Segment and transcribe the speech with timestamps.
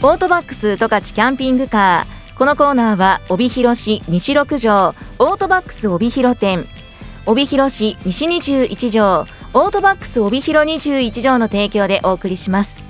[0.00, 2.38] オートバックス十勝キャンピングカー。
[2.38, 6.68] このコーナーは帯広市西六条オートバックス帯広店。
[7.26, 12.80] 帯広市西21条オートバックス帯広21条の提供でお送りします。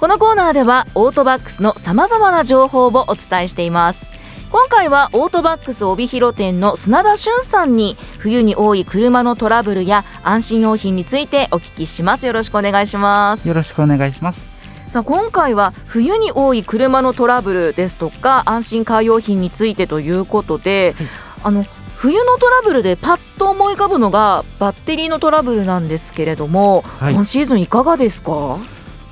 [0.00, 4.04] このコーナーではオートバックスのさまざまな情報をお伝えしています。
[4.50, 12.26] 今回はオートバックス帯広店の砂田俊さんに冬に多い車のトラブルや安心用品についてお聞きします。
[12.26, 13.46] よろしくお願いします。
[13.46, 14.53] よろしくお願いします。
[14.88, 21.06] さあ今回は冬に多い車のトラブルですとか安心カー用品についてということで、はい、
[21.44, 21.64] あの
[21.96, 28.58] 冬のトラブルでパッと思い浮かぶのがバッテリーのトラブルなんですけれども、はい、今シーズンいかがですか？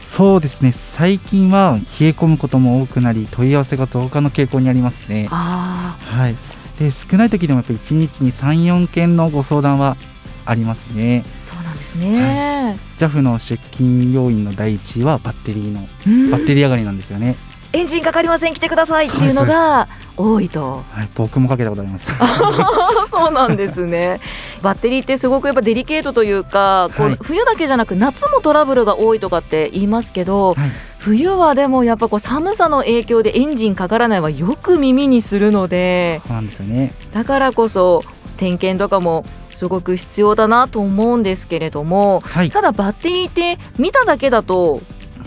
[0.06, 0.74] そうですね。
[0.92, 5.26] 最近は冷え込むことも多くなり問い合わせが増加の傾向にありますね。
[5.30, 5.96] は
[6.28, 6.36] い。
[6.78, 9.96] で少ない時でもやっぱり1日に34件のご相談は
[10.44, 11.24] ありますね。
[11.44, 12.22] そうですね、
[12.62, 15.80] はい、JAF の出勤要因の第一位はバッテリーの
[16.30, 17.36] バッテリー上がりなんですよね。
[17.74, 19.06] エンジンかかりません来てください。
[19.06, 22.06] っていうのが多いと、はい、僕もかけたことあります。
[23.10, 24.20] そうなんですね。
[24.60, 36.92] バッテリーってすごくやっぱデリケートというか、こう冬だけじゃなく夏もトラブルが多いとかって言いますけど、はい、冬はでもやっぱこう寒さの影響でエンジンかからないはよく耳にするのでそうなんですよね。
[37.14, 38.04] だからこそ
[38.36, 44.80] 点検とかもすごく必要だなと思うんですけれども、はい、ただバッテリーって見ただけだと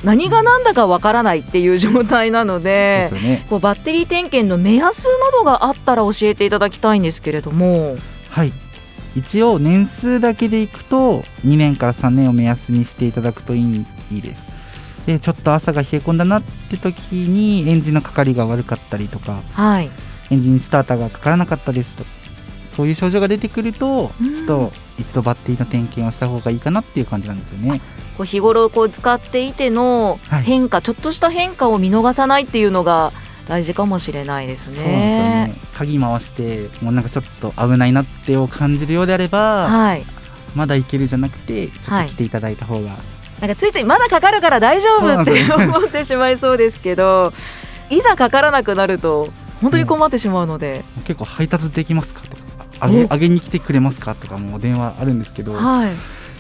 [0.03, 7.97] 何が何だかわからないっていう状態なので、ね、こうバッテリー点検の目安などがあったら教えていただきたいんですけれども。
[8.29, 8.53] はい。
[9.15, 14.55] 一応年数だけでいくと2年から3年を目安にしていただくといいいいです。
[15.05, 19.89] でちょっと朝が冷え込んだなって時にエンジンのかかりが悪かったりとか、はい、
[20.31, 22.03] エンジンスターターがかからなかったですと
[22.75, 27.81] そういう症状が出てくると、ちょっと一度バッテリーの点検をした方がいいかなっていう感じなんですよね。
[28.17, 33.11] こう日頃こう使っていての変化、はい、ちょっとした変化を見逃さないっていうのが
[33.47, 34.83] 大事かもしれないですね。
[34.83, 35.55] ね。
[35.73, 40.05] 鍵回してもうなんかちょっと危ないなってを感じるようであれば、はい、
[40.55, 47.33] まだいけるじゃなくてちょっと来ていただいた方が、はい、なんかついついまだかかるから大丈夫って思ってしまいそうですけど
[47.89, 49.29] いざかからなくなると
[49.61, 52.44] 本当に困ってしまうので、うん、結構配達できますかとか
[52.79, 54.15] あげあげに来てくれますか？
[54.15, 55.93] とかも電話あるんですけど、はい、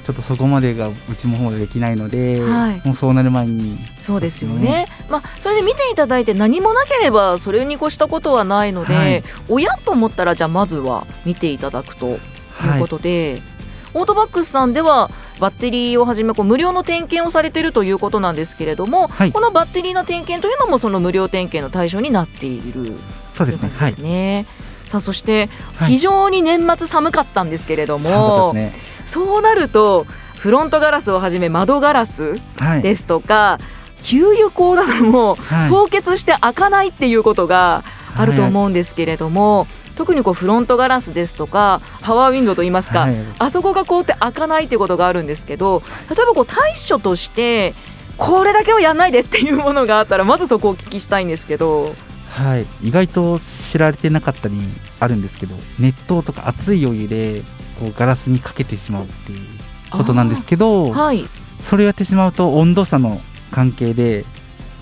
[0.03, 3.77] ちょっとそこまでがうちの方でできないので、はい、もうそうなる前に。
[4.01, 12.19] そうですよね、まあ、それで見ていただいて何もなければそれに越したことはないので、はい、親と思ったらじゃあまずは見ていただくという
[12.79, 13.41] ことで、
[13.93, 15.09] オートバックスさんでは
[15.39, 22.93] バッテリーをはじめこう無料の点検をされているということなんですけれども、はい、このバッテリーの点検というのもその無料点検の対象になっている
[23.33, 23.69] そうですね。
[23.69, 24.45] ですね
[24.85, 25.49] さあそして
[25.87, 28.73] 非常に年末寒かったんですけれども、はいね、
[29.07, 30.05] そうなると
[30.37, 32.39] フロントガラスをはじめ窓ガラス
[32.81, 33.59] ですとか、は
[34.01, 35.37] い、給油口なども
[35.69, 37.83] 凍結して開かないっていうことが
[38.15, 39.59] あると思うんですけれども。
[39.59, 39.67] はい。
[39.95, 47.73] 特にこうフロントガラスですとかパワーウィンドウといいますか、はい、あそこが凍って開かないっていうことがあるんですけど例えばこう対処として
[48.17, 51.95] これだけはやんないでっていうものがあったらまずそこをお聞きしたいんですけど。
[52.35, 54.57] はい、意外と知られてなかったり
[54.99, 57.43] あるんですけど熱湯とか熱いお湯で
[57.79, 59.47] こうガラスにかけてしまうっていう
[59.89, 61.25] ことなんですけど、はい、
[61.61, 64.25] それをやってしまうと温度差の関係で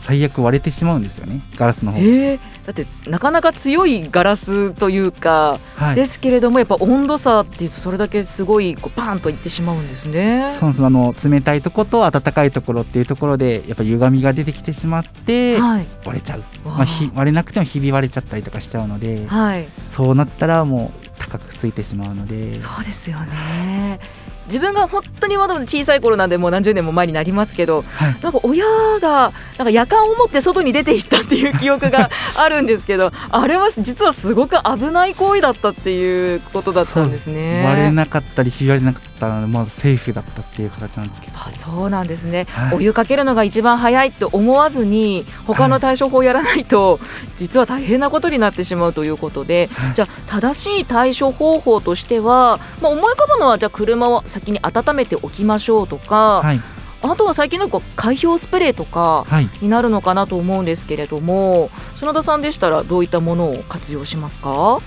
[0.03, 1.41] 最悪割れてしまうんですよね。
[1.55, 10.57] ガラスの方、えー、だってなかなか強いガラスというか、はい、ですけれどもやっぱ温度差っていうとそれだけすごいこうパンといってしまうんですね。
[10.59, 10.85] そうです。
[10.85, 22.55] あの冷たいところと暖かいところっていうところでやっぱ歪みが出てきてしまって、はい、割れちゃう、まあ、ひ割れなくてもひび割れちゃったりとかしちゃうので、はい、そうなったらもう高くついてしまうので。
[22.59, 24.01] そうですよね
[24.47, 28.65] 自分が本当にまだ小さい頃なんでもう何十年も前になりますけど、はい、なんか親
[28.99, 37.63] がなんか夜間を持って外に出ていったっていう記憶が あるんですけどあれは実はすごく危ない行為だったっていうことだったんですね。
[37.65, 41.37] 割れなかったりひびれなかったのでまだセーフだったっていう形なんですけど。
[41.37, 46.99] あそうなんですね、はい、お湯かけるのが一番早いって思わずに他の対処法をやらないと、はい、
[47.37, 56.61] 実は大変なことになってしまうということで、じゃあ正しい対処方法としては、まあ、思い浮かぶのはじゃあ車を先に温めておきましょうとか、はい、
[57.01, 59.25] あとは最近の海氷スプレーとか
[59.61, 64.79] になるのかなと思うんですけれども、はい、砂田さんでしたらどういったものを活用しますか？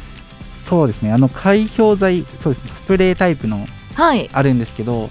[0.65, 1.13] そうですね。
[1.13, 5.11] あの海氷剤そうです、ね、スプレータイプのあるんですけど、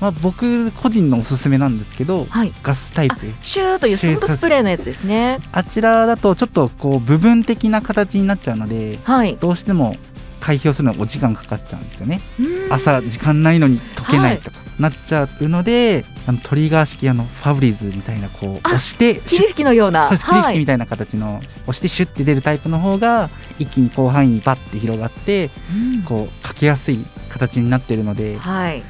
[0.00, 3.16] まあ、僕個人のおすすめなんですけど、はい、ガスタイプ。
[3.42, 5.38] シューというソフトスプレーのやつですね。
[5.52, 9.96] あちらだとちょっとこう部分的な形になっちゃうので、はい、どうしても
[10.40, 12.20] 開票するのお時間かかっちゃうんですよね。
[12.68, 20.08] 朝時間ないのに解けないとか、なっちゃうのであのトリガー式あのファブリーズみたいなこう押して霧吹きのような。
[20.08, 23.30] 霧吹きみたいな形の、押してシュッて出るタイプの方が
[23.60, 27.04] 一気に広範囲にバッて広がって、うん、こうかけやすい
[27.48, 28.82] 形になってるので、はい、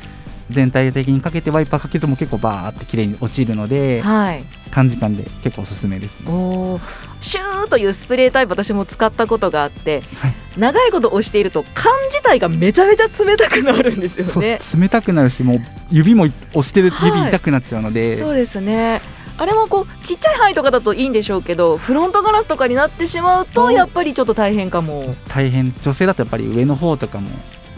[0.50, 6.80] 全体的にかけてワイパーかけても結構バーって綺麗に落ちるので、はい、短時間で結構おすすめです、ね、お
[7.20, 14.60] シューというスプレータイプ私も使ったことがあって、はい、長いこと押していると缶自体がめちゃめちゃ冷たくなるんですよね。
[14.78, 15.58] 冷たくなるしもう
[15.90, 19.00] 指も押してる指痛くなっちゃうので、はい、そうですね。
[19.38, 25.14] あれもこうちっちゃい範囲とかだといいんでしょうけどフロントガラスとかになってしまうとやっぱりちょっと大変かも。
[25.28, 25.72] 大変。
[25.82, 27.30] 女性だとやっぱり上の方とかも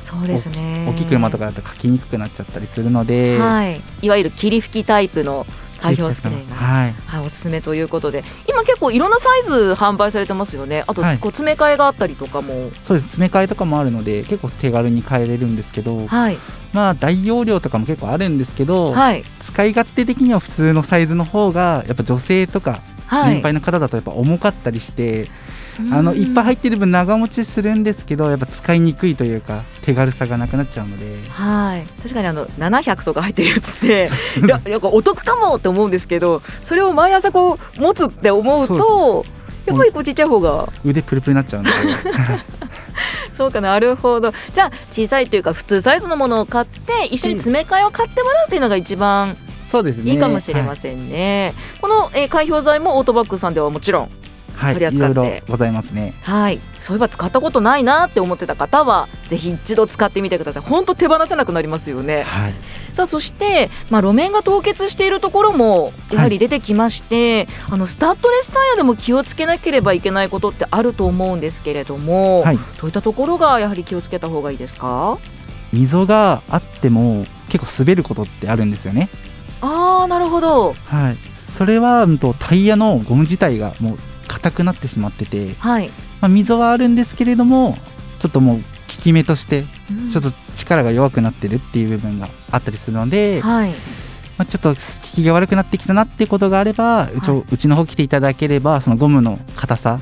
[0.05, 0.87] そうですね。
[0.87, 5.47] 大きい車とかだと書きにくくなっちゃったりするので、はい、いわゆる霧吹きタイプの
[5.81, 8.23] 開票スプレーが、はい、はい、おすすめということで。
[8.47, 10.85] 今結構いろんなサイズ販売されてますよね。
[10.87, 13.07] あとこう詰め替えがあったりとかも、はい、そうです。
[13.09, 16.39] 詰め替えとかもあるので結構手軽に買えれるんですけど、はい、
[16.75, 25.29] まあ大容量とかも結構あるんですけど、はい、使い勝手的には普通のサイズの方がやっぱ女性とか年配の方だとやっぱ重かったりして、
[25.93, 31.29] あのいっぱい入ってる分長持ちするんですけどやっぱ使いにくいというか手軽さがなくなっちゃうので。
[31.29, 31.87] はい。
[32.03, 34.11] 確かにあの700とか入ってるやつって
[34.43, 39.27] いやなんかお得かもって思うんですけどそれを毎朝こう持つって思うと
[39.67, 40.73] やっぱりこうちっちゃい方が。
[40.85, 41.77] 腕プルプルになっちゃうので。
[43.35, 44.33] そうかなるほど。
[44.53, 49.37] じゃあ小さいというか普通サイズのものを買って一緒に詰め替えを買ってもらうっていうのが一番
[49.71, 50.13] そうですね。
[50.13, 54.11] いいかもしれませんね、はい、この、えー、開票剤もオートバッグさんではもちろん
[54.61, 56.15] 取り扱って、はい、ございますね。
[56.23, 56.61] はい。
[56.79, 60.63] そういえば使ったことないなって思ってた方はぜひ一度使ってみてください。
[60.63, 62.55] 本当手放せなくなりますよね、はい、
[62.93, 75.19] さあそして、まあ、路面が凍結しているところもやはり出てきまして、はい、あのスタッドレスタイヤでも気をつけなければいけないことってあると思うんですけれども、はい、どういったところがやはり気をつけた方がいいですか？
[75.73, 79.09] 溝があっても結構滑ることってあるんですよね。
[79.63, 80.75] ああなるほど。
[80.85, 81.17] はい。
[81.41, 82.07] それは
[82.39, 83.99] タイヤのゴム自体がもう
[84.45, 85.89] 硬くなってしまってて、はい。
[86.21, 87.79] まあ、溝はあるんですけれども
[88.19, 89.65] ちょっともう効き目として
[90.11, 93.71] ちょっと力が弱くなってるっていう部分があったりするので、はい。
[94.37, 100.01] まあ、ちょっと効きが悪くなってきたなっていうことがあれば、はい、うちの方来ていただければそのゴムの硬さ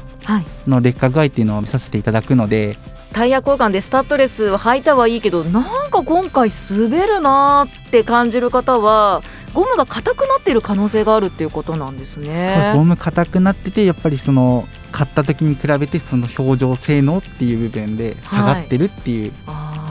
[0.66, 2.76] の劣化具合っていうのを見させていただくので。
[3.12, 9.22] タイヤ交換でスタッドレスを履いたはいいけどなんか今回滑るなって感じる方は
[9.54, 12.72] ゴムが硬くなっている可能性があるっていうことなんですね。
[12.74, 19.32] ゴム硬くなっててやっぱりその買った時に比べてその表情性能っていう部分で下がってるっていう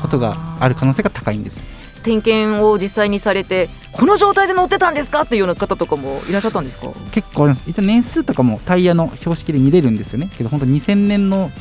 [0.01, 1.57] ことがある可能性が高いんです。
[1.57, 1.65] はい、
[2.01, 6.88] 点検を実際にされてこの状態で乗ってたんですかっていうような方とかもいらっしゃったんですか？
[7.12, 10.30] 結構一応年数とかもタイヤの標識で見れるんですよね。
[10.38, 11.51] けど本当2000年の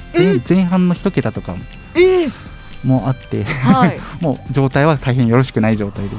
[0.49, 1.59] 前半の一桁とかも
[2.85, 6.17] もあって、はい、 もう状態は大変よろしくない状態で。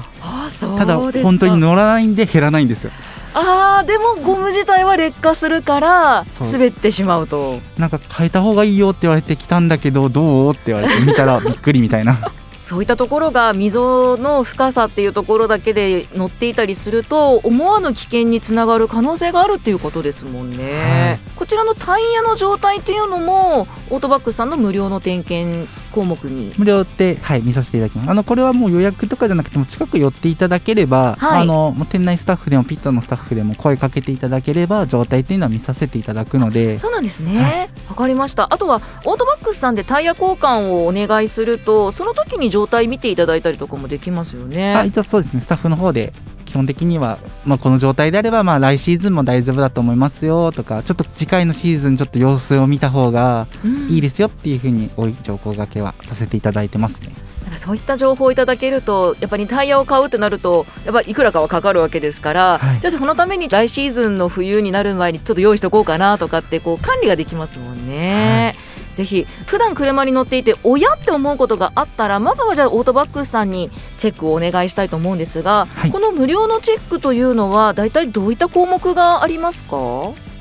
[0.77, 2.91] ただ本当に乗らないんで減らないんですよ。
[3.33, 7.59] あーでもゴム自体は劣化するから滑ってしまうと。
[7.77, 10.51] なんか変えた方がいいよって言われてきたんだけどどう？
[10.51, 12.19] って言われて見たらびっくりみたいな
[12.63, 26.53] そういったところが溝の深さっていうところだけで乗っていたりすると思わぬ危険につながる可能性があるっていうことですもんね、はい、こちらのタイヤの状態っていうのもオートバックさんの無料の点検項目に。
[26.57, 28.11] 無料で、はい、見させていただきます。
[28.11, 36.79] あのこれはもう予約とかじゃなくても近く寄っていただければ、はい、あの店内スタッフでもピットのスタッフでも声かけていただければ状態っていうのは見させていただくので。
[36.79, 37.37] そうなんですね。
[37.37, 38.47] わ、はい、かりました。
[38.51, 44.75] あとはオートバックスさんでタイヤ交換をお願いするとその時に状態見ていただいたりとかもできますよね。
[44.75, 45.41] あ一応そうですね。
[45.41, 46.13] スタッフの方で
[46.51, 53.47] 基本的には、まあ、この状態であれば、まあ、来シーズンも大丈夫だと思いますよとかちょっと次回のシーズンちょっと様子を見た方が
[53.89, 57.13] いいですよっていうふうに多い情報がけはさせていただいてますね。
[57.43, 68.53] なんかそういった情報をいただけるとやっぱりタイヤを買うってなるとやっぱいくらかはかかるわけですから、はい、じゃあそのために来シーズンの冬になる前にちょっと用意しておこうかなとかってこう管理ができますもんね。
[68.55, 68.60] はい
[68.93, 79.77] ぜひ普段車に乗っていておやって思うことがあったらまずはじゃあオートバックスさんにチェックをお願いしたいと思うんですが、はい、この無料のチェックというのは大体どういった項目がありますか？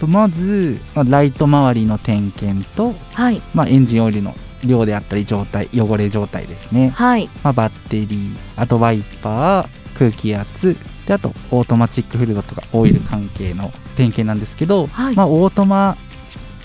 [0.06, 7.28] まず、まあ、ライト周りの点検と、はい、まあ、エンジンオイルの量であったり状態汚れ状態ですね、はい。
[7.42, 10.76] まあ、バッテリーあとワイパー空気圧
[11.06, 15.96] であとオートマチックフルードとかオイル関係の点検なんですけど、はい、まあ、オートマ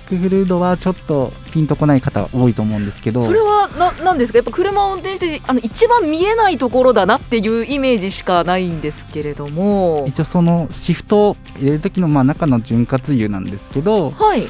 [0.06, 3.24] ックフルードはちょっとピンとこない方多いと思うんですけど。
[3.24, 4.38] それはななんですか？
[4.38, 10.06] やっぱ車を運転してあの一番見えないところだなっていうイメージしかないんですけれども。
[10.08, 14.48] 一応そのシフトを入れる時のまあ中の潤滑油なんですけど、はい。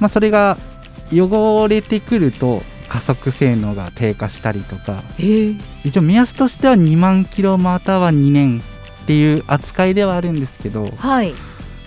[0.00, 0.58] まあ、それが
[1.12, 8.62] 汚れてくると加速性能が低下したりとか、えー、一応目安としては2万キロまたは2年
[9.02, 11.34] っていう扱いではあるんですけど、はい、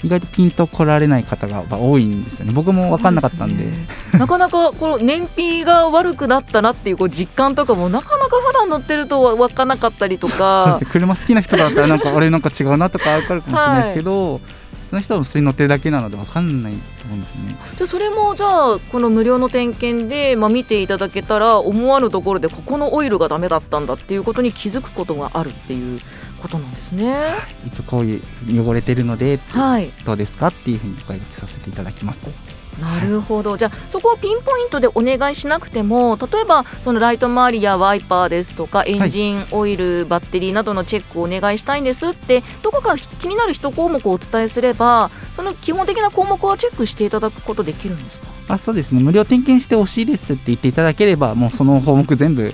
[0.05, 2.53] 意外とピンと来られない方が多いんですよね。
[2.53, 10.79] 僕も分かんなかったんで、ね、なかなかこの燃費が悪くなったなっていうこう実感とかもなかなか普段乗ってると分からなかったりとか。
[10.91, 14.41] 車好きな人だったらなんかあれなんか違うなとか分かるかもしれないですけど、はい。
[14.85, 17.57] 普通の人は普通に乗ってるだけなので分かんないと思うんですね。
[17.77, 25.99] じゃそれもじゃあこの無料の点検で、まあ、見ていただけたら思わぬところでここのオイルがダメだったんだっていうことに気づくことがあるっていう
[26.45, 27.25] ことなんですね。
[27.65, 32.27] 一応こういう汚れてるので、はい、どうですかっていうふうにお声掛けさせていただきます。
[32.79, 48.27] なるほど、はい、じゃあそこをピンポイントでお願いしなくても例えばそのライト周りやワイパーですとかエンジンオイル、はい、バッテリーなどのチェックをお願いしたいんですってどこか気になる一項目をお伝えすればその基本的な項目はチェックしていただくことできるんですか？
[48.49, 48.91] あそうです。
[48.91, 52.53] ね無料点検してほしいですって言っていただければもうその項目全部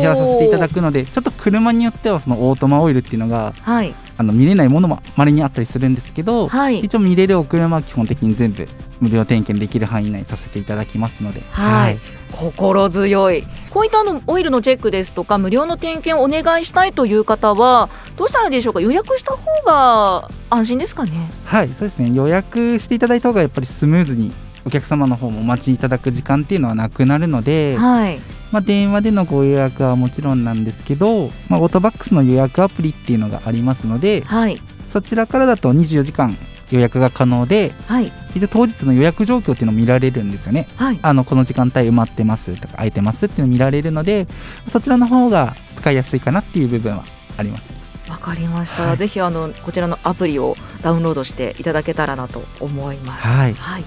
[0.00, 8.68] やらさせていただくのでちょっと車によってはそのオートマオイルっていうのが、はい、あの見れないものもまれにあったりするんですけど、はい、一応見れるお車は基本的に全部
[9.00, 11.98] 無料点検できる範囲内させていただきますので、はい、はい、
[12.30, 13.44] 心強い。
[13.70, 18.80] こういったのオイルのチェックですとか無料の点検をお願いしたいという方はどうしたらいいでしょうか？
[18.80, 21.30] 予約した方が安心ですかね？
[21.44, 22.12] はいそうですね。
[22.12, 24.30] 予約していただいた方がやっぱりスムーズに
[24.64, 28.20] お客様の方もお待ちいただく時間っていうのはなくなるので、はい。
[28.52, 34.60] まあ、電話でのご予約はもちろんなんですけど、まあ、オートバックスの予約アプリっていうのがありますので、はい、
[34.92, 36.36] そちらからだと24時間
[36.70, 44.26] 予約が可能で、はい、一応当日の予約状況っていうのを見られるんですよね、はい、あのこの時間帯埋まってますとか空いてますっていうのを見られるので
[44.70, 47.04] そちらの方が使いやすいかなっていう部分は
[47.36, 47.72] あります。
[48.08, 53.26] わかりました、はい、ぜひあのこちらのアプリをダウンロードしていただけたらなと思います。
[53.26, 53.84] はい、はい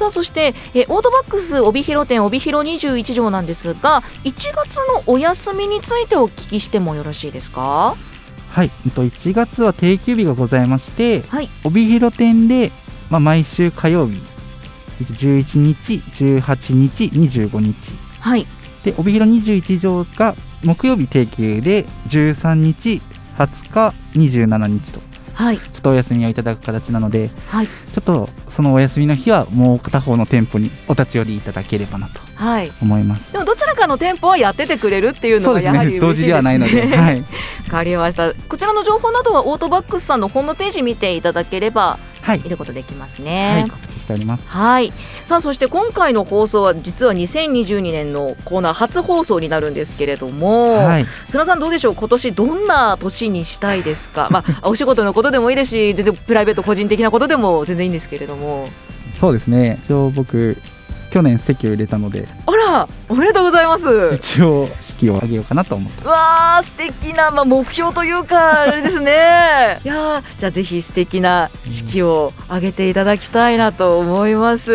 [0.00, 7.96] さあそしてえオートバックス帯広店帯広21条なんですが1月のお休みについてお聞きしてもよろしいですか？
[8.48, 12.72] はい、1月は定休日がございまして、はい、帯広店で、
[13.10, 14.22] まあ、毎週火曜日
[15.02, 17.76] 11日18日25日、
[18.20, 18.46] はい、
[18.82, 23.02] で帯広21条が木曜日定休で13日
[23.36, 25.09] 20日27日と
[25.40, 32.20] はい、ちょっとお休みをいただく形なので、はい、ちょっとそのお休みの日はもう片方の店舗にお立ち寄りいただければなと
[32.82, 37.24] 思います、はい、でもどちらかの店舗はやっててくれるっていうのがやはり、ね、同時ではないので、 はい、
[37.64, 38.34] 分かりました。
[38.34, 43.60] こちらの情報などはオートバックスさんのホームページ見ていただければはい、見ることできますね。
[43.62, 44.42] はい、告知しております。
[44.46, 44.92] はい。
[45.26, 51.94] さあ、そして今回の放送は実は2022年のコーナー初放送になるんですけれども、はい、砂さんどうでしょう？
[51.94, 54.28] 今年どんな年にしたいですか？
[54.32, 58.68] まあ、お仕事のことでもいいですし、全然プライベート個人的なことでも全然いいんですけれども。
[59.18, 59.78] そうですね。
[59.84, 60.56] 一応僕
[61.10, 62.28] 去年席を入れたので。
[62.46, 64.14] あらおめでとうございます。
[64.14, 69.80] 一応式を挙げようかなと思ってわあ素敵な、まあ、目標というか あれですね。
[69.84, 74.70] いやじゃあぜひ素敵な式を挙げていただきたいなと思います、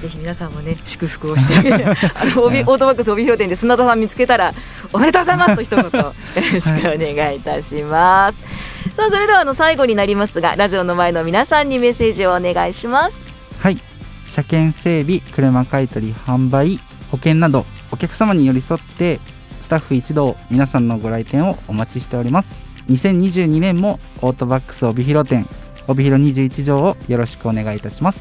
[0.00, 1.72] ぜひ皆さんもね祝福をして
[2.14, 4.52] あのオートバックス帯広店で砂田さん見つけたら
[4.92, 6.12] おめでとうございますと 一言よ
[6.52, 13.16] ろしくお願いいたします、はい、さあそれではあの最後になりますがラジオの前の皆さんにメッセージをお願いします。
[13.60, 13.91] はい
[14.32, 16.78] 車検整備車買取販売
[17.10, 19.20] 保険などお客様に寄り添って
[19.60, 22.48] スタッフ一同皆さんのご来店をお待ちしております。
[22.88, 25.46] 2022年もオートバックス帯広店
[25.86, 28.18] 帯広21条をよろしくお願いいたします。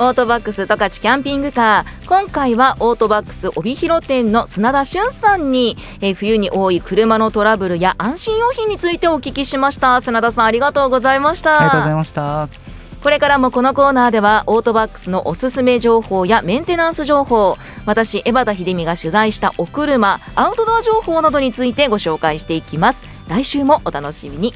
[0.00, 10.00] オートバックス十勝キャンピングカー今回はオートバックス帯広店の砂田俊さんに、えー、冬に多い車のトラブルや安心用品についてお聞きしました。
[10.00, 11.56] 砂田さんありがとうございました。
[11.56, 12.67] ありがとうございました
[13.02, 23.02] これからもこのコーナーではオートバックスのおすすめ情報やメンテナンス情報私江端秀美が取材したお車アウトドア情報などについてご紹介していきます。
[23.28, 24.54] 来週もお楽しみに。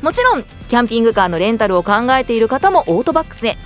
[0.00, 3.56] もちろんキャンピングカーのレンタルを考えている方もオートバックスへ。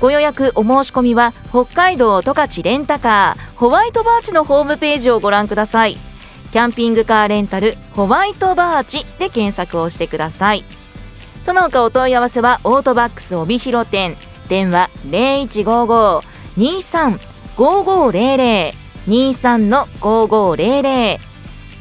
[0.00, 5.98] ご予約お申し込みは北海道十勝レンタカーホワイトバーチのホームページをご覧ください。
[6.52, 10.64] キャンピングカーレンタルホワイトバーチで検索をしてください。
[11.46, 14.16] その他お問い合わせはオートバックス帯広店。
[14.48, 14.90] 電話
[16.56, 18.74] 0155-23-5500
[19.06, 21.18] 23の5500